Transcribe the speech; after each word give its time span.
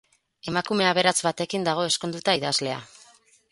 Emakume 0.51 0.87
aberats 0.91 1.13
batekin 1.27 1.69
dago 1.69 1.85
ezkonduta 1.91 2.37
idazlea. 2.43 2.83